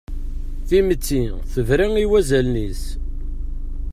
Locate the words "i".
2.03-2.05